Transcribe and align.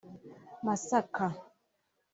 Masaka 0.65 1.27